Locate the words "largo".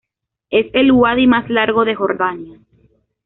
1.51-1.85